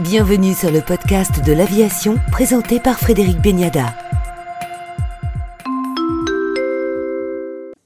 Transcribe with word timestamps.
Bienvenue 0.00 0.54
sur 0.54 0.70
le 0.70 0.80
podcast 0.80 1.44
de 1.44 1.52
l'aviation 1.52 2.20
présenté 2.30 2.78
par 2.78 3.00
Frédéric 3.00 3.42
Beniada. 3.42 3.96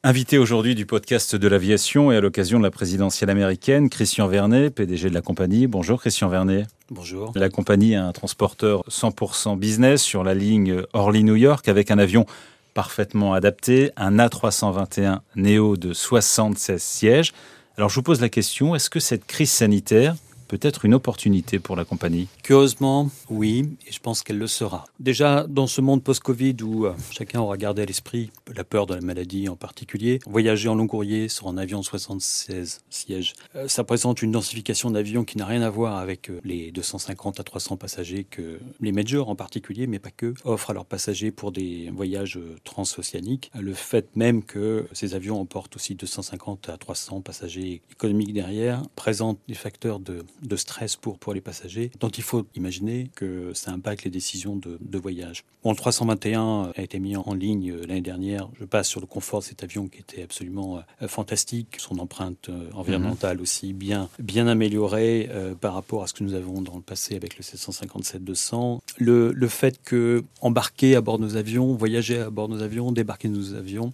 Invité 0.04 0.36
aujourd'hui 0.36 0.74
du 0.74 0.84
podcast 0.84 1.34
de 1.34 1.48
l'aviation 1.48 2.12
et 2.12 2.16
à 2.16 2.20
l'occasion 2.20 2.58
de 2.58 2.64
la 2.64 2.70
présidentielle 2.70 3.30
américaine, 3.30 3.88
Christian 3.88 4.26
Vernet, 4.26 4.68
PDG 4.74 5.08
de 5.08 5.14
la 5.14 5.22
compagnie. 5.22 5.66
Bonjour 5.66 6.02
Christian 6.02 6.28
Vernet. 6.28 6.66
Bonjour. 6.90 7.32
La 7.34 7.48
compagnie 7.48 7.94
est 7.94 7.96
un 7.96 8.12
transporteur 8.12 8.84
100% 8.90 9.58
business 9.58 10.02
sur 10.02 10.22
la 10.22 10.34
ligne 10.34 10.82
Orly-New 10.92 11.36
York 11.36 11.66
avec 11.66 11.90
un 11.90 11.98
avion 11.98 12.26
parfaitement 12.74 13.32
adapté, 13.32 13.90
un 13.96 14.18
A321 14.18 15.20
Neo 15.36 15.78
de 15.78 15.94
76 15.94 16.82
sièges. 16.82 17.32
Alors 17.78 17.88
je 17.88 17.94
vous 17.94 18.02
pose 18.02 18.20
la 18.20 18.28
question, 18.28 18.74
est-ce 18.74 18.90
que 18.90 19.00
cette 19.00 19.24
crise 19.24 19.50
sanitaire 19.50 20.14
peut-être 20.52 20.84
une 20.84 20.92
opportunité 20.92 21.58
pour 21.58 21.76
la 21.76 21.86
compagnie 21.86 22.28
Curieusement, 22.42 23.08
oui, 23.30 23.74
et 23.88 23.90
je 23.90 24.00
pense 24.00 24.22
qu'elle 24.22 24.36
le 24.36 24.46
sera. 24.46 24.84
Déjà, 25.00 25.46
dans 25.48 25.66
ce 25.66 25.80
monde 25.80 26.02
post-Covid 26.02 26.56
où 26.62 26.84
euh, 26.84 26.92
chacun 27.10 27.40
aura 27.40 27.56
gardé 27.56 27.80
à 27.80 27.84
l'esprit 27.86 28.30
la 28.54 28.62
peur 28.62 28.84
de 28.84 28.94
la 28.94 29.00
maladie 29.00 29.48
en 29.48 29.56
particulier, 29.56 30.18
voyager 30.26 30.68
en 30.68 30.74
long 30.74 30.86
courrier 30.86 31.28
sur 31.28 31.48
un 31.48 31.56
avion 31.56 31.82
76 31.82 32.80
sièges, 32.90 33.32
euh, 33.56 33.66
ça 33.66 33.82
présente 33.82 34.20
une 34.20 34.30
densification 34.30 34.90
d'avions 34.90 35.24
qui 35.24 35.38
n'a 35.38 35.46
rien 35.46 35.62
à 35.62 35.70
voir 35.70 35.96
avec 35.96 36.28
euh, 36.28 36.38
les 36.44 36.70
250 36.70 37.40
à 37.40 37.44
300 37.44 37.78
passagers 37.78 38.24
que 38.24 38.60
les 38.82 38.92
majors 38.92 39.30
en 39.30 39.36
particulier, 39.36 39.86
mais 39.86 40.00
pas 40.00 40.10
que, 40.10 40.34
offrent 40.44 40.68
à 40.68 40.74
leurs 40.74 40.84
passagers 40.84 41.30
pour 41.30 41.52
des 41.52 41.88
voyages 41.94 42.38
transocéaniques. 42.64 43.50
Le 43.58 43.72
fait 43.72 44.06
même 44.16 44.42
que 44.42 44.86
ces 44.92 45.14
avions 45.14 45.40
emportent 45.40 45.76
aussi 45.76 45.94
250 45.94 46.68
à 46.68 46.76
300 46.76 47.22
passagers 47.22 47.80
économiques 47.90 48.34
derrière 48.34 48.82
présente 48.96 49.38
des 49.48 49.54
facteurs 49.54 49.98
de 49.98 50.22
de 50.42 50.56
stress 50.56 50.96
pour, 50.96 51.18
pour 51.18 51.34
les 51.34 51.40
passagers, 51.40 51.90
dont 52.00 52.08
il 52.08 52.22
faut 52.22 52.46
imaginer 52.54 53.10
que 53.14 53.52
ça 53.54 53.70
impacte 53.70 54.04
les 54.04 54.10
décisions 54.10 54.56
de, 54.56 54.78
de 54.80 54.98
voyage. 54.98 55.44
Bon, 55.64 55.70
le 55.70 55.76
321 55.76 56.72
a 56.76 56.82
été 56.82 56.98
mis 56.98 57.14
en 57.14 57.34
ligne 57.34 57.70
euh, 57.70 57.86
l'année 57.86 58.00
dernière. 58.00 58.48
Je 58.58 58.64
passe 58.64 58.88
sur 58.88 59.00
le 59.00 59.06
confort 59.06 59.40
de 59.40 59.44
cet 59.44 59.62
avion 59.62 59.86
qui 59.86 60.00
était 60.00 60.24
absolument 60.24 60.78
euh, 60.78 61.06
fantastique, 61.06 61.76
son 61.78 62.00
empreinte 62.00 62.48
euh, 62.48 62.68
environnementale 62.74 63.36
mhm. 63.36 63.42
aussi 63.42 63.72
bien, 63.72 64.08
bien 64.18 64.48
améliorée 64.48 65.30
par 65.60 65.74
rapport 65.74 66.02
à 66.02 66.06
ce 66.06 66.14
que 66.14 66.24
nous 66.24 66.34
avons 66.34 66.62
dans 66.62 66.74
le 66.74 66.82
passé 66.82 67.14
avec 67.14 67.36
le 67.36 67.44
757-200. 67.44 68.80
Le, 68.98 69.32
le 69.32 69.48
fait 69.48 69.80
que 69.82 70.24
embarquer 70.40 70.96
à 70.96 71.00
bord 71.00 71.18
de 71.18 71.24
nos 71.24 71.36
avions, 71.36 71.74
voyager 71.74 72.18
à 72.18 72.30
bord 72.30 72.48
de 72.48 72.54
nos 72.54 72.62
avions, 72.62 72.90
débarquer 72.90 73.28
de 73.28 73.34
nos 73.34 73.54
avions 73.54 73.92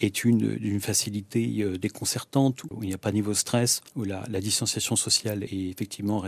est 0.00 0.24
une, 0.24 0.58
une 0.60 0.80
facilité 0.80 1.46
déconcertante, 1.80 2.64
où 2.70 2.82
il 2.82 2.88
n'y 2.88 2.94
a 2.94 2.98
pas 2.98 3.10
de 3.10 3.16
niveau 3.16 3.32
de 3.32 3.36
stress, 3.36 3.80
où 3.94 4.04
la, 4.04 4.24
la 4.30 4.40
distanciation 4.40 4.96
sociale 4.96 5.44
est 5.44 5.70
effectivement 5.70 5.85
effectivement. 5.86 6.22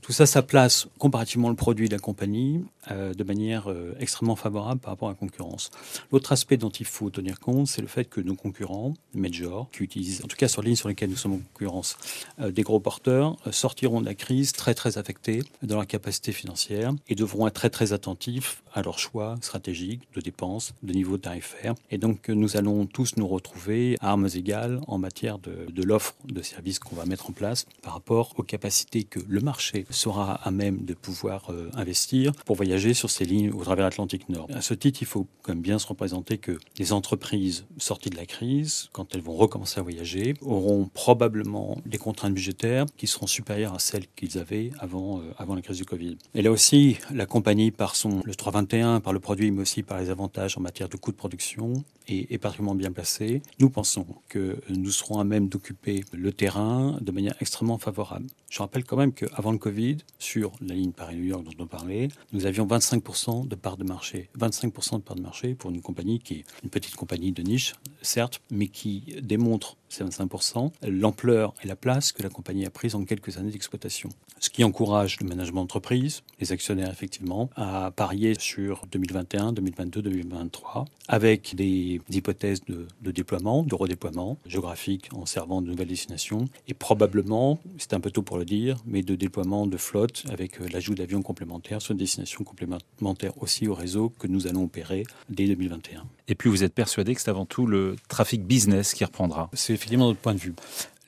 Tout 0.00 0.12
ça, 0.12 0.26
ça 0.26 0.42
place 0.42 0.86
comparativement 0.98 1.48
le 1.48 1.56
produit 1.56 1.88
de 1.88 1.94
la 1.94 1.98
compagnie 1.98 2.64
euh, 2.90 3.14
de 3.14 3.24
manière 3.24 3.70
euh, 3.70 3.94
extrêmement 4.00 4.36
favorable 4.36 4.80
par 4.80 4.92
rapport 4.92 5.08
à 5.08 5.12
la 5.12 5.16
concurrence. 5.16 5.70
L'autre 6.10 6.32
aspect 6.32 6.56
dont 6.56 6.70
il 6.70 6.86
faut 6.86 7.10
tenir 7.10 7.40
compte, 7.40 7.66
c'est 7.66 7.82
le 7.82 7.88
fait 7.88 8.04
que 8.04 8.20
nos 8.20 8.34
concurrents, 8.34 8.94
Major, 9.14 9.68
qui 9.72 9.82
utilisent, 9.82 10.22
en 10.24 10.28
tout 10.28 10.36
cas 10.36 10.48
sur 10.48 10.62
les 10.62 10.68
lignes 10.68 10.76
sur 10.76 10.88
lesquelles 10.88 11.10
nous 11.10 11.16
sommes 11.16 11.34
en 11.34 11.40
concurrence, 11.52 11.96
euh, 12.40 12.50
des 12.50 12.62
gros 12.62 12.80
porteurs, 12.80 13.36
sortiront 13.50 14.00
de 14.00 14.06
la 14.06 14.14
crise 14.14 14.52
très 14.52 14.74
très 14.74 14.98
affectés 14.98 15.42
dans 15.62 15.76
leur 15.76 15.86
capacité 15.86 16.32
financière 16.32 16.92
et 17.08 17.14
devront 17.14 17.46
être 17.46 17.54
très 17.54 17.70
très 17.70 17.92
attentifs 17.92 18.62
à 18.72 18.82
leurs 18.82 18.98
choix 18.98 19.36
stratégiques 19.42 20.02
de 20.14 20.20
dépenses, 20.20 20.74
de 20.82 20.92
niveau 20.92 21.18
tarifaire. 21.18 21.74
Et 21.90 21.98
donc 21.98 22.28
nous 22.28 22.56
allons 22.56 22.86
tous 22.86 23.16
nous 23.16 23.26
retrouver 23.26 23.96
à 24.00 24.10
armes 24.10 24.28
égales 24.34 24.80
en 24.86 24.98
matière 24.98 25.38
de 25.38 25.82
l'offre 25.82 26.14
de 26.24 26.42
services 26.42 26.78
qu'on 26.78 26.96
va 26.96 27.06
mettre 27.06 27.30
en 27.30 27.32
place 27.32 27.66
par 27.82 27.94
rapport 27.94 28.34
aux 28.36 28.42
capacités 28.42 28.91
que 29.00 29.20
le 29.26 29.40
marché 29.40 29.86
sera 29.90 30.34
à 30.34 30.50
même 30.50 30.84
de 30.84 30.94
pouvoir 30.94 31.50
euh, 31.50 31.70
investir 31.74 32.32
pour 32.44 32.56
voyager 32.56 32.94
sur 32.94 33.10
ces 33.10 33.24
lignes 33.24 33.50
au 33.50 33.64
travers 33.64 33.86
l'Atlantique 33.86 34.28
Nord. 34.28 34.48
À 34.54 34.60
ce 34.60 34.74
titre, 34.74 34.98
il 35.00 35.06
faut 35.06 35.26
quand 35.42 35.54
même 35.54 35.62
bien 35.62 35.78
se 35.78 35.86
représenter 35.86 36.38
que 36.38 36.58
les 36.78 36.92
entreprises 36.92 37.64
sorties 37.78 38.10
de 38.10 38.16
la 38.16 38.26
crise, 38.26 38.90
quand 38.92 39.14
elles 39.14 39.22
vont 39.22 39.34
recommencer 39.34 39.80
à 39.80 39.82
voyager, 39.82 40.34
auront 40.42 40.90
probablement 40.92 41.78
des 41.86 41.98
contraintes 41.98 42.34
budgétaires 42.34 42.86
qui 42.96 43.06
seront 43.06 43.26
supérieures 43.26 43.74
à 43.74 43.78
celles 43.78 44.06
qu'ils 44.14 44.38
avaient 44.38 44.70
avant, 44.78 45.20
euh, 45.20 45.54
la 45.54 45.62
crise 45.62 45.78
du 45.78 45.84
Covid. 45.84 46.18
Et 46.34 46.42
là 46.42 46.50
aussi, 46.50 46.98
la 47.12 47.26
compagnie, 47.26 47.70
par 47.70 47.96
son, 47.96 48.20
le 48.24 48.34
321, 48.34 49.00
par 49.00 49.12
le 49.12 49.20
produit, 49.20 49.50
mais 49.50 49.62
aussi 49.62 49.82
par 49.82 50.00
les 50.00 50.10
avantages 50.10 50.58
en 50.58 50.60
matière 50.60 50.88
de 50.88 50.96
coûts 50.96 51.12
de 51.12 51.16
production, 51.16 51.84
est, 52.08 52.32
est 52.32 52.38
particulièrement 52.38 52.74
bien 52.74 52.92
placée. 52.92 53.42
Nous 53.58 53.70
pensons 53.70 54.06
que 54.28 54.58
nous 54.68 54.90
serons 54.90 55.18
à 55.18 55.24
même 55.24 55.48
d'occuper 55.48 56.04
le 56.12 56.32
terrain 56.32 56.98
de 57.00 57.12
manière 57.12 57.34
extrêmement 57.40 57.78
favorable. 57.78 58.26
Je 58.50 58.58
rappelle 58.72 58.84
quand 58.84 58.96
même 58.96 59.12
qu'avant 59.12 59.52
le 59.52 59.58
Covid, 59.58 59.98
sur 60.18 60.52
la 60.66 60.74
ligne 60.74 60.92
Paris-New 60.92 61.24
York 61.24 61.44
dont 61.44 61.64
on 61.64 61.66
parlait, 61.66 62.08
nous 62.32 62.46
avions 62.46 62.66
25% 62.66 63.46
de 63.46 63.54
part 63.54 63.76
de 63.76 63.84
marché. 63.84 64.30
25% 64.38 64.96
de 64.96 65.02
part 65.02 65.14
de 65.14 65.20
marché 65.20 65.54
pour 65.54 65.70
une 65.70 65.82
compagnie 65.82 66.20
qui 66.20 66.36
est 66.36 66.44
une 66.64 66.70
petite 66.70 66.96
compagnie 66.96 67.32
de 67.32 67.42
niche, 67.42 67.74
certes, 68.00 68.40
mais 68.50 68.68
qui 68.68 69.16
démontre 69.20 69.76
ces 69.92 70.04
25%, 70.04 70.72
l'ampleur 70.88 71.54
et 71.62 71.68
la 71.68 71.76
place 71.76 72.12
que 72.12 72.22
la 72.22 72.28
compagnie 72.28 72.66
a 72.66 72.70
prise 72.70 72.94
en 72.94 73.04
quelques 73.04 73.38
années 73.38 73.50
d'exploitation. 73.50 74.08
Ce 74.40 74.50
qui 74.50 74.64
encourage 74.64 75.20
le 75.20 75.26
management 75.28 75.60
d'entreprise, 75.60 76.22
les 76.40 76.50
actionnaires 76.50 76.90
effectivement, 76.90 77.48
à 77.54 77.92
parier 77.94 78.34
sur 78.38 78.82
2021, 78.90 79.52
2022, 79.52 80.02
2023, 80.02 80.86
avec 81.08 81.54
des, 81.54 82.00
hypothèses 82.10 82.64
de, 82.64 82.88
de 83.00 83.10
déploiement, 83.10 83.62
de 83.62 83.74
redéploiement 83.74 84.38
géographique 84.46 85.08
en 85.14 85.26
servant 85.26 85.62
de 85.62 85.68
nouvelles 85.68 85.88
destinations, 85.88 86.48
et 86.66 86.74
probablement, 86.74 87.60
c'est 87.78 87.94
un 87.94 88.00
peu 88.00 88.10
tôt 88.10 88.22
pour 88.22 88.38
le 88.38 88.44
dire, 88.44 88.78
mais 88.86 89.02
de 89.02 89.14
déploiement 89.14 89.66
de 89.66 89.76
flotte 89.76 90.24
avec 90.30 90.60
euh, 90.60 90.68
l'ajout 90.72 90.94
d'avions 90.94 91.22
complémentaires 91.22 91.82
sur 91.82 91.92
une 91.92 91.98
destination 91.98 92.44
complémentaire 92.44 93.40
aussi 93.42 93.68
au 93.68 93.74
réseau 93.74 94.10
que 94.18 94.26
nous 94.26 94.46
allons 94.46 94.64
opérer 94.64 95.04
dès 95.28 95.46
2021. 95.46 96.04
Et 96.28 96.34
puis 96.34 96.48
vous 96.48 96.64
êtes 96.64 96.74
persuadé 96.74 97.14
que 97.14 97.20
c'est 97.20 97.30
avant 97.30 97.46
tout 97.46 97.66
le 97.66 97.96
trafic 98.08 98.44
business 98.44 98.94
qui 98.94 99.04
reprendra 99.04 99.50
C'est 99.52 99.74
effectivement 99.82 100.06
notre 100.06 100.20
point 100.20 100.34
de 100.34 100.38
vue 100.38 100.54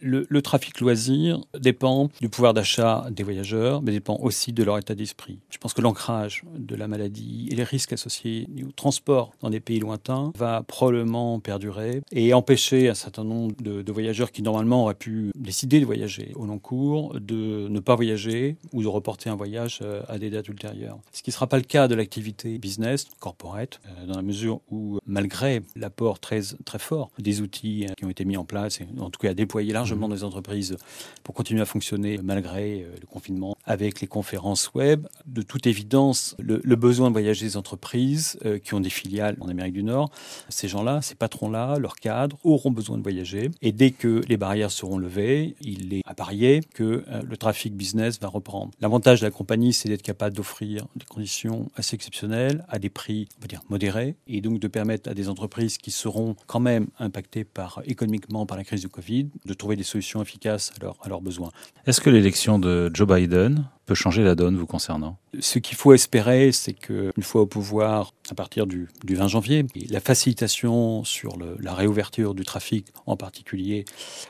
le, 0.04 0.42
trafic 0.42 0.80
loisir 0.80 1.40
dépend 1.58 2.10
du 2.20 2.28
pouvoir 2.28 2.54
d'achat 2.54 3.06
des 3.10 3.22
voyageurs, 3.22 3.82
mais 3.82 3.92
dépend 3.92 4.16
aussi 4.20 4.52
de 4.52 4.62
leur 4.62 4.78
état 4.78 4.94
d'esprit. 4.94 5.38
Je 5.50 5.58
pense 5.58 5.72
que 5.72 5.80
l'ancrage 5.80 6.44
de 6.56 6.76
la 6.76 6.86
maladie 6.86 7.48
et 7.50 7.54
les 7.54 7.64
risques 7.64 7.92
associés 7.92 8.46
au 8.66 8.72
transport 8.72 9.32
dans 9.40 9.50
des 9.50 9.60
pays 9.60 9.80
lointains 9.80 10.32
va 10.36 10.62
probablement 10.62 11.40
perdurer 11.40 12.02
et 12.12 12.34
empêcher 12.34 12.88
un 12.88 12.94
certain 12.94 13.24
nombre 13.24 13.54
de, 13.62 13.92
voyageurs 13.94 14.32
qui 14.32 14.42
normalement 14.42 14.82
auraient 14.82 14.94
pu 14.94 15.30
décider 15.36 15.78
de 15.78 15.86
voyager 15.86 16.32
au 16.34 16.46
long 16.46 16.58
cours 16.58 17.18
de 17.20 17.68
ne 17.68 17.80
pas 17.80 17.94
voyager 17.94 18.56
ou 18.72 18.82
de 18.82 18.88
reporter 18.88 19.30
un 19.30 19.36
voyage 19.36 19.78
euh, 19.82 20.02
à 20.08 20.18
des 20.18 20.30
dates 20.30 20.48
ultérieures. 20.48 20.98
Ce 21.12 21.22
qui 21.22 21.30
ne 21.30 21.34
sera 21.34 21.46
pas 21.46 21.58
le 21.58 21.62
cas 21.62 21.86
de 21.86 21.94
l'activité 21.94 22.58
business, 22.58 23.06
corporate, 23.20 23.80
euh, 23.86 24.06
dans 24.06 24.16
la 24.16 24.22
mesure 24.22 24.60
où, 24.68 24.98
malgré 25.06 25.62
l'apport 25.76 26.18
très, 26.18 26.40
très 26.64 26.80
fort 26.80 27.12
des 27.20 27.40
outils 27.40 27.86
qui 27.96 28.04
ont 28.04 28.10
été 28.10 28.24
mis 28.24 28.36
en 28.36 28.44
place, 28.44 28.80
et 28.80 28.86
en 28.98 29.10
tout 29.10 29.20
cas 29.20 29.32
déployés 29.32 29.72
largement 29.72 29.93
des 29.94 30.24
entreprises 30.24 30.76
pour 31.22 31.34
continuer 31.34 31.62
à 31.62 31.66
fonctionner 31.66 32.18
malgré 32.22 32.82
euh, 32.82 32.94
le 33.00 33.06
confinement 33.06 33.53
avec 33.66 34.00
les 34.00 34.06
conférences 34.06 34.72
web. 34.74 35.06
De 35.26 35.42
toute 35.42 35.66
évidence, 35.66 36.36
le, 36.38 36.58
besoin 36.76 37.08
de 37.08 37.12
voyager 37.12 37.46
des 37.46 37.56
entreprises 37.56 38.38
euh, 38.44 38.58
qui 38.58 38.74
ont 38.74 38.80
des 38.80 38.90
filiales 38.90 39.36
en 39.40 39.48
Amérique 39.48 39.74
du 39.74 39.82
Nord, 39.82 40.10
ces 40.48 40.68
gens-là, 40.68 41.02
ces 41.02 41.14
patrons-là, 41.14 41.78
leurs 41.78 41.96
cadres 41.96 42.36
auront 42.44 42.70
besoin 42.70 42.98
de 42.98 43.02
voyager. 43.02 43.50
Et 43.62 43.72
dès 43.72 43.90
que 43.90 44.22
les 44.28 44.36
barrières 44.36 44.70
seront 44.70 44.98
levées, 44.98 45.54
il 45.60 45.94
est 45.94 46.02
à 46.04 46.14
parier 46.14 46.60
que 46.74 47.04
euh, 47.08 47.22
le 47.22 47.36
trafic 47.36 47.74
business 47.74 48.20
va 48.20 48.28
reprendre. 48.28 48.72
L'avantage 48.80 49.20
de 49.20 49.26
la 49.26 49.30
compagnie, 49.30 49.72
c'est 49.72 49.88
d'être 49.88 50.02
capable 50.02 50.36
d'offrir 50.36 50.86
des 50.96 51.06
conditions 51.06 51.70
assez 51.76 51.94
exceptionnelles 51.94 52.64
à 52.68 52.78
des 52.78 52.90
prix, 52.90 53.28
on 53.38 53.42
va 53.42 53.46
dire, 53.46 53.62
modérés, 53.70 54.16
et 54.26 54.40
donc 54.40 54.60
de 54.60 54.68
permettre 54.68 55.10
à 55.10 55.14
des 55.14 55.28
entreprises 55.28 55.78
qui 55.78 55.90
seront 55.90 56.36
quand 56.46 56.60
même 56.60 56.88
impactées 56.98 57.44
par, 57.44 57.80
économiquement 57.86 58.46
par 58.46 58.56
la 58.56 58.64
crise 58.64 58.80
du 58.80 58.88
Covid 58.88 59.28
de 59.44 59.54
trouver 59.54 59.76
des 59.76 59.82
solutions 59.82 60.20
efficaces 60.22 60.72
à, 60.82 60.86
à 61.02 61.08
leurs 61.08 61.20
besoins. 61.20 61.50
Est-ce 61.86 62.00
que 62.00 62.10
l'élection 62.10 62.58
de 62.58 62.90
Joe 62.92 63.08
Biden 63.08 63.53
Stéphane 63.54 63.68
peut 63.86 63.94
changer 63.94 64.22
la 64.22 64.34
donne 64.34 64.56
vous 64.56 64.66
concernant? 64.66 65.18
Ce 65.40 65.58
qu'il 65.58 65.76
faut 65.76 65.92
espérer, 65.92 66.52
c'est 66.52 66.72
qu'une 66.72 67.22
fois 67.22 67.42
au 67.42 67.46
pouvoir, 67.46 68.12
à 68.30 68.34
partir 68.34 68.66
du, 68.66 68.88
du 69.04 69.14
20 69.14 69.28
janvier, 69.28 69.66
la 69.90 70.00
facilitation 70.00 71.04
sur 71.04 71.36
la 71.60 71.74
réouverture 71.74 72.34
du 72.34 72.44
trafic 72.44 72.86
en 73.06 73.16
particulier 73.16 73.84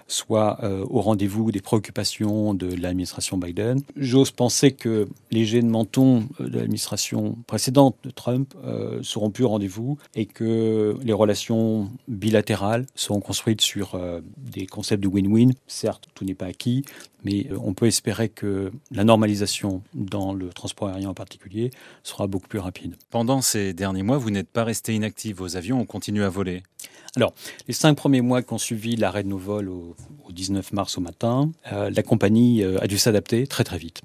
soit 0.09 0.59
euh, 0.63 0.85
au 0.89 1.01
rendez-vous 1.01 1.53
des 1.53 1.61
préoccupations 1.61 2.55
de 2.55 2.67
l'administration 2.75 3.37
Biden. 3.37 3.81
J'ose 3.97 4.31
penser 4.31 4.73
que 4.73 5.09
les 5.31 5.45
jets 5.45 5.63
de 5.63 5.69
menton 5.69 6.29
de 6.41 6.59
l'administration 6.59 7.37
précédente 7.47 7.97
de 8.05 8.11
Trump 8.11 8.55
euh, 8.65 9.01
seront 9.03 9.31
plus 9.31 9.45
au 9.45 9.49
rendez-vous 9.49 9.99
et 10.15 10.27
que 10.27 10.97
les 11.03 11.13
relations 11.13 11.91
bilatérales 12.09 12.87
seront 12.95 13.21
construites 13.21 13.61
sur 13.61 13.95
euh, 13.95 14.21
des 14.37 14.67
concepts 14.67 15.03
de 15.03 15.09
win-win. 15.09 15.53
Certes, 15.67 16.09
tout 16.15 16.25
n'est 16.25 16.35
pas 16.35 16.47
acquis, 16.47 16.85
mais 17.25 17.47
euh, 17.51 17.59
on 17.63 17.75
peut 17.75 17.87
espérer 17.87 18.29
que 18.29 18.71
la 18.91 19.05
normalisation 19.05 19.44
dans 19.95 20.33
le 20.33 20.51
transport 20.51 20.89
aérien 20.89 21.11
en 21.11 21.15
particulier 21.15 21.71
sera 22.03 22.27
beaucoup 22.27 22.49
plus 22.49 22.59
rapide. 22.59 22.97
Pendant 23.11 23.41
ces 23.41 23.73
derniers 23.73 24.03
mois, 24.03 24.19
vous 24.19 24.31
n'êtes 24.31 24.49
pas 24.49 24.65
resté 24.65 24.95
inactif. 24.95 25.37
Vos 25.37 25.57
avions 25.57 25.81
ont 25.81 25.87
continué 25.87 26.25
à 26.25 26.29
voler. 26.29 26.63
Alors, 27.17 27.33
les 27.69 27.75
cinq 27.75 27.95
premiers 27.95 28.21
mois 28.23 28.43
qui 28.43 28.53
ont 28.53 28.59
suivi 28.59 28.97
l'arrêt 28.97 29.23
de 29.23 29.29
nos 29.29 29.39
vols 29.39 29.69
au, 29.69 29.95
19 30.35 30.73
mars 30.73 30.99
au 30.99 31.01
matin, 31.01 31.51
euh, 31.73 31.91
la 31.91 32.03
compagnie 32.03 32.63
euh, 32.63 32.79
a 32.83 32.87
dû 32.87 32.99
s'adapter 32.99 33.47
très 33.47 33.65
très 33.65 33.79
vite. 33.79 34.03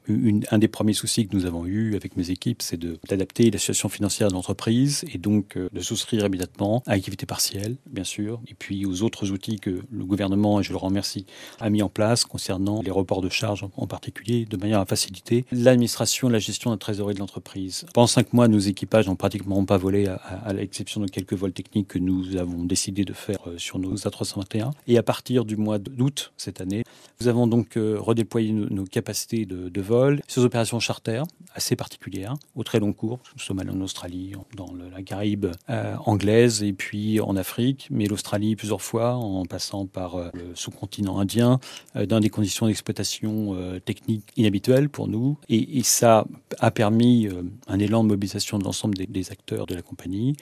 un 0.52 0.58
des 0.58 0.68
premiers 0.68 0.94
soucis 0.94 1.28
que 1.28 1.36
nous 1.36 1.46
avons 1.46 1.66
eu 1.66 1.96
avec 1.96 2.16
mes 2.16 2.30
équipes, 2.32 2.62
c'est 2.62 2.80
d'adapter 2.80 3.52
la 3.52 3.58
situation 3.58 3.90
financière 3.90 4.30
de 4.30 4.34
l'entreprise 4.34 5.04
et 5.14 5.18
donc 5.18 5.58
euh, 5.58 5.68
de 5.74 5.82
souscrire 5.82 6.26
immédiatement 6.26 6.84
à 6.86 6.92
l'activité 6.92 7.26
partielle, 7.26 7.76
bien 7.90 8.04
sûr, 8.04 8.40
et 8.48 8.54
puis 8.54 8.86
aux 8.86 9.02
autres 9.02 9.32
outils 9.32 9.60
que 9.60 9.82
le 9.90 10.06
gouvernement, 10.06 10.60
et 10.60 10.64
je 10.64 10.72
le 10.72 10.78
remercie, 10.78 11.26
a 11.60 11.70
mis 11.70 11.82
en 11.82 11.90
place 11.90 12.24
concernant 12.24 12.82
les 12.82 12.92
reports 12.92 13.22
de 13.22 13.30
charges 13.30 13.66
en, 13.76 13.88
particulier, 13.88 14.46
de 14.46 14.58
manière 14.58 14.80
à 14.80 14.86
faciliter 14.86 15.46
l'administration 15.52 16.30
la 16.30 16.40
gestion 16.40 16.70
de 16.70 16.76
la 16.76 16.80
trésorerie 16.80 17.16
de 17.16 17.20
l'entreprise. 17.20 17.86
Pendant 17.94 18.08
cinq 18.08 18.34
mois, 18.34 18.48
nos 18.48 18.60
équipages 18.60 19.08
n'ont 19.08 19.16
pratiquement 19.16 19.66
pas 19.66 19.78
volé, 19.78 20.08
à, 20.08 20.54
l'exception 20.54 21.02
de 21.02 21.08
quelques 21.08 21.34
vols 21.34 21.54
techniques 21.54 21.88
que 21.88 22.00
nous 22.00 22.38
avons 22.38 22.64
décidé 22.64 23.04
de 23.04 23.14
faire 23.14 23.40
sur 23.58 23.80
nos 23.80 23.96
A321. 23.96 24.72
Et 24.88 24.98
à 24.98 25.04
partir 25.04 25.46
du 25.46 25.58
mois 25.58 25.80
d'août 25.80 26.19
cette 26.38 26.62
année, 26.62 26.84
nous 27.22 27.28
avons 27.28 27.48
donc 27.48 27.76
euh, 27.76 27.98
redéployé 28.00 28.54
nos, 28.54 28.86
capacités 28.86 29.46
de, 29.46 29.82
vol, 29.82 30.22
ces 30.30 30.40
opérations 30.40 30.80
charter 30.80 31.22
assez 31.54 31.76
particulières, 31.76 32.36
au 32.56 32.64
très 32.64 32.80
long 32.80 32.94
cours. 32.94 33.20
Nous 33.36 33.42
sommes 33.42 33.60
allés 33.60 33.72
en 33.72 33.82
Australie, 33.82 34.36
dans 34.56 34.74
la 34.74 35.04
Caraïbe 35.04 35.48
euh, 35.70 35.96
anglaise 36.06 36.64
et 36.64 36.72
puis 36.72 37.20
en 37.20 37.36
Afrique, 37.36 37.90
mais 37.92 38.06
l'Australie 38.06 38.56
plusieurs 38.56 38.82
fois 38.82 39.16
en 39.16 39.44
passant 39.44 39.86
par 39.86 40.32
le 40.34 40.56
sous-continent 40.56 41.20
indien, 41.20 41.60
dans 42.08 42.22
des 42.22 42.30
conditions 42.30 42.68
d'exploitation 42.68 43.58
technique 43.84 44.24
inhabituelles 44.38 44.88
pour 44.88 45.10
nous. 45.10 45.38
Et, 45.50 45.82
ça 45.84 46.26
a 46.60 46.72
permis 46.72 47.28
un 47.68 47.80
élan 47.80 48.04
de 48.04 48.10
mobilisation 48.10 48.60
de 48.60 48.64
l'ensemble 48.64 48.96
des 48.96 49.32
acteurs 49.32 49.66
de 49.66 49.76
la 49.76 49.82
compagnie. 49.82 50.38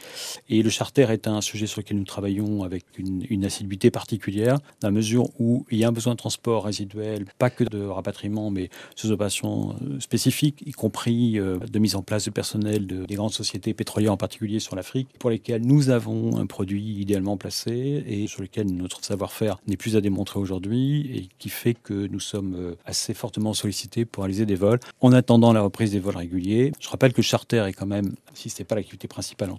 Et 0.49 0.61
le 0.61 0.69
charter 0.69 1.09
est 1.09 1.27
un 1.27 1.41
sujet 1.41 1.65
sur 1.65 1.81
lequel 1.81 1.97
nous 1.97 2.03
travaillons 2.03 2.63
avec 2.63 2.85
une, 2.97 3.45
assiduité 3.45 3.89
particulière, 3.89 4.59
dans 4.81 4.89
la 4.89 4.91
mesure 4.91 5.29
où 5.39 5.65
il 5.71 5.77
y 5.77 5.83
a 5.83 5.87
un 5.87 5.91
besoin 5.91 6.13
de 6.13 6.17
transport 6.17 6.66
résiduel, 6.67 7.25
pas 7.37 7.49
que 7.49 7.63
de 7.63 7.83
rapatriement, 7.83 8.49
mais 8.49 8.69
ces 8.95 9.11
opérations 9.11 9.75
euh, 9.81 9.99
spécifiques, 9.99 10.63
y 10.65 10.71
compris 10.71 11.39
euh, 11.39 11.57
de 11.57 11.79
mise 11.79 11.95
en 11.95 12.01
place 12.01 12.25
de 12.25 12.31
personnel 12.31 12.87
de, 12.87 13.05
des 13.05 13.15
grandes 13.15 13.33
sociétés 13.33 13.73
pétrolières 13.73 14.13
en 14.13 14.17
particulier 14.17 14.59
sur 14.59 14.75
l'Afrique, 14.75 15.07
pour 15.19 15.29
lesquelles 15.29 15.65
nous 15.65 15.89
avons 15.89 16.37
un 16.37 16.45
produit 16.45 16.99
idéalement 16.99 17.37
placé 17.37 18.03
et 18.07 18.27
sur 18.27 18.41
lequel 18.41 18.67
notre 18.67 19.03
savoir-faire 19.03 19.57
n'est 19.67 19.77
plus 19.77 19.95
à 19.95 20.01
démontrer 20.01 20.39
aujourd'hui 20.39 21.11
et 21.15 21.29
qui 21.39 21.49
fait 21.49 21.73
que 21.73 22.07
nous 22.07 22.19
sommes 22.19 22.55
euh, 22.55 22.75
assez 22.85 23.13
fortement 23.13 23.53
sollicités 23.53 24.05
pour 24.05 24.23
réaliser 24.23 24.45
des 24.45 24.55
vols 24.55 24.79
en 25.01 25.11
attendant 25.11 25.53
la 25.53 25.61
reprise 25.61 25.91
des 25.91 25.99
vols 25.99 26.17
réguliers. 26.17 26.71
Je 26.79 26.89
rappelle 26.89 27.13
que 27.13 27.21
Charter 27.21 27.65
est 27.67 27.73
quand 27.73 27.85
même, 27.85 28.13
si 28.33 28.49
ce 28.49 28.59
n'est 28.59 28.65
pas 28.65 28.75
l'activité 28.75 29.07
principale 29.07 29.49
de 29.49 29.53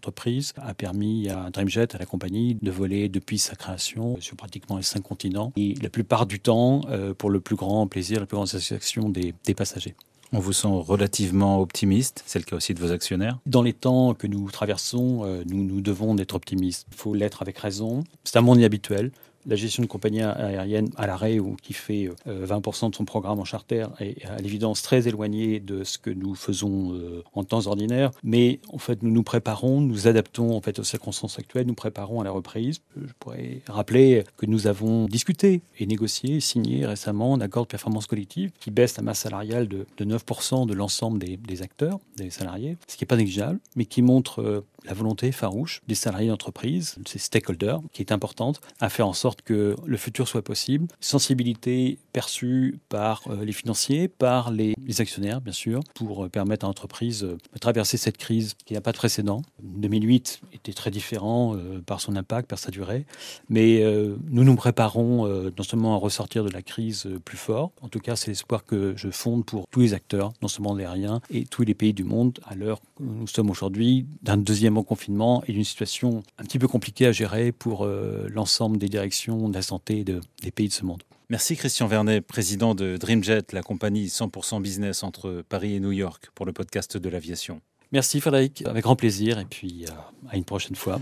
a 0.57 0.75
permis 0.75 1.29
à 1.29 1.51
Dreamjet, 1.51 1.95
à 1.95 1.99
la 1.99 2.07
compagnie, 2.07 2.57
de 2.61 2.71
volé 2.71 3.09
depuis 3.09 3.39
sa 3.39 3.55
création 3.55 4.17
sur 4.21 4.37
pratiquement 4.37 4.77
les 4.77 4.83
cinq 4.83 5.03
continents 5.03 5.53
et 5.57 5.75
la 5.83 5.91
plupart 5.91 6.27
du 6.27 6.41
temps 6.41 6.83
pour 7.17 7.31
le 7.31 7.41
plus 7.41 7.57
grand 7.57 7.87
plaisir, 7.87 8.21
la 8.21 8.27
plus 8.27 8.37
grande 8.37 8.49
satisfaction 8.49 9.09
des, 9.09 9.35
passagers. 9.55 9.95
On 10.33 10.41
vous 10.41 10.53
sent 10.53 10.69
relativement 10.71 11.61
optimiste, 11.61 12.23
c'est 12.27 12.39
le 12.39 12.45
cas 12.45 12.57
aussi 12.57 12.75
de 12.75 12.81
vos 12.81 12.93
actionnaires 12.93 13.39
Dans 13.47 13.63
les 13.63 13.73
temps 13.73 14.13
que 14.13 14.27
nous 14.27 14.51
traversons, 14.51 15.25
euh, 15.25 15.43
nous, 15.47 15.65
nous 15.65 15.81
devons 15.81 16.17
être 16.19 16.35
optimistes. 16.35 16.87
Il 16.93 16.97
faut 16.97 17.15
l'être 17.15 17.41
avec 17.41 17.59
raison. 17.59 18.05
C'est 18.25 18.37
un 18.37 18.43
monde 18.43 18.59
inhabituel 18.59 19.11
la 19.47 19.57
gestion 19.57 19.83
de 19.83 19.89
compagnie 19.89 20.23
aérienne 20.23 20.91
à 20.97 21.07
l'arrêt 21.07 21.39
ou 21.39 21.57
qui 21.63 21.73
fait 21.73 22.11
20% 22.27 22.87
euh, 22.87 22.89
de 22.91 22.95
son 22.95 23.05
programme 23.05 23.39
en 23.39 23.45
charter 23.45 23.87
est 24.01 24.25
à 24.25 24.37
l'évidence 24.39 24.83
très 24.83 25.09
éloigné 25.09 25.61
de 25.61 25.85
ce 25.85 25.99
que 25.99 26.11
nous 26.11 26.35
faisons 26.35 26.95
euh, 26.95 27.23
en 27.35 27.45
temps 27.45 27.67
ordinaire. 27.67 28.11
Mais 28.23 28.61
en 28.73 28.79
fait, 28.79 29.03
nous 29.03 29.11
nous 29.11 29.23
préparons, 29.23 29.81
nous 29.81 30.07
adaptons 30.07 30.57
en 30.57 30.61
fait 30.61 30.79
aux 30.79 30.85
circonstances 30.85 31.39
actuelles, 31.39 31.67
nous 31.67 31.75
préparons 31.75 32.21
à 32.21 32.25
la 32.25 32.31
reprise. 32.31 32.81
Je 32.97 33.13
pourrais 33.19 33.61
rappeler 33.69 34.25
que 34.37 34.47
nous 34.47 34.67
avons 34.67 35.07
discuté 35.07 35.63
et 35.79 35.87
négocié, 35.87 36.41
signé 36.41 36.87
récemment 36.87 37.35
un 37.35 37.41
accord 37.41 37.65
de 37.65 37.69
performance 37.69 38.07
collective 38.07 38.51
qui 38.61 38.71
baisse 38.71 38.97
la 38.97 39.03
masse 39.03 39.21
salariale 39.21 39.69
de, 39.69 39.87
9% 39.99 40.67
de 40.67 40.75
l'ensemble 40.75 41.19
des, 41.19 41.37
des, 41.37 41.63
acteurs, 41.63 41.99
des 42.17 42.31
salariés, 42.31 42.77
ce 42.87 42.97
qui 42.97 43.05
n'est 43.05 43.09
pas 43.09 43.17
négligeable, 43.17 43.59
mais 43.77 43.85
qui 43.85 44.03
montre 44.03 44.41
euh, 44.41 44.65
la 44.85 44.95
volonté 44.95 45.33
farouche 45.33 45.83
des 45.87 45.95
salariés 45.95 46.29
d'entreprise, 46.29 46.97
ces 47.07 47.19
stakeholders, 47.19 47.81
qui 47.93 48.03
est 48.03 48.13
importante, 48.13 48.61
à 48.81 48.89
faire 48.89 49.07
en 49.07 49.13
sorte 49.13 49.28
que 49.37 49.77
le 49.85 49.97
futur 49.97 50.29
soit 50.29 50.43
possible. 50.43 50.87
Sensibilité 51.01 51.99
perçue 52.13 52.79
par 52.89 53.23
euh, 53.29 53.45
les 53.45 53.53
financiers, 53.53 54.09
par 54.09 54.51
les, 54.51 54.75
actionnaires, 54.99 55.41
bien 55.41 55.53
sûr, 55.53 55.81
pour 55.95 56.25
euh, 56.25 56.29
permettre 56.29 56.65
à 56.65 56.69
l'entreprise 56.69 57.23
euh, 57.23 57.39
de 57.55 57.59
traverser 57.59 57.97
cette 57.97 58.17
crise 58.17 58.55
qui 58.65 58.75
n'a 58.75 58.81
pas 58.81 58.93
de 58.93 58.97
précédent. 58.97 59.43
2008 59.63 60.41
était 60.55 60.73
très 60.73 60.91
différent 60.91 61.57
par 61.87 62.01
son 62.01 62.17
impact, 62.17 62.49
par 62.49 62.59
sa 62.59 62.71
durée, 62.71 63.05
mais 63.49 63.83
nous 64.31 64.45
nous 64.45 64.57
préparons 64.57 65.27
non 65.27 65.63
seulement 65.63 65.95
à 65.95 65.99
ressortir 65.99 66.45
de 66.45 66.51
la 66.51 66.63
crise 66.63 67.09
plus 67.25 67.37
fort, 67.37 67.71
en 67.83 67.89
tout 67.89 67.99
cas 67.99 68.17
c'est 68.17 68.29
l'espoir 68.29 68.65
que 68.65 68.95
je 68.97 69.11
fonde 69.11 69.45
pour 69.45 69.67
tous 69.71 69.81
les 69.81 69.95
acteurs, 69.95 70.33
non 70.43 70.49
seulement 70.49 70.75
aériens, 70.77 71.21
et 71.31 71.45
tous 71.45 71.63
les 71.63 71.75
pays 71.75 71.93
du 71.93 72.05
monde, 72.05 72.39
à 72.47 72.55
l'heure 72.55 72.81
où 73.01 73.05
nous 73.05 73.27
sommes 73.27 73.51
aujourd'hui, 73.51 74.07
d'un 74.23 74.37
deuxième 74.37 74.83
confinement 74.85 75.43
et 75.47 75.53
d'une 75.53 75.65
situation 75.65 76.23
un 76.39 76.45
petit 76.45 76.59
peu 76.59 76.69
compliquée 76.69 77.07
à 77.07 77.13
gérer 77.13 77.53
pour 77.53 77.87
l'ensemble 77.87 78.79
des 78.79 78.89
directions 78.89 79.18
de 79.27 79.55
la 79.55 79.63
santé 79.63 80.05
des 80.05 80.51
pays 80.51 80.69
de 80.69 80.73
ce 80.73 80.85
monde. 80.85 81.03
Merci 81.29 81.57
Christian 81.57 81.87
Vernet, 81.87 82.21
président 82.23 82.75
de 82.75 82.97
Dreamjet, 82.97 83.43
la 83.53 83.63
compagnie 83.63 84.07
100% 84.07 84.63
business 84.63 85.03
entre 85.03 85.43
Paris 85.49 85.75
et 85.75 85.81
New 85.81 85.93
York, 85.93 86.31
pour 86.35 86.47
le 86.47 86.53
podcast 86.53 86.97
de 86.97 87.09
l'aviation. 87.09 87.61
Merci 87.93 88.21
Frédéric, 88.21 88.65
avec 88.67 88.85
grand 88.85 88.97
plaisir 88.97 89.39
et 89.39 89.45
puis 89.45 89.87
euh, 89.87 89.93
à 90.31 90.37
une 90.37 90.45
prochaine 90.45 90.77
fois. 90.77 91.01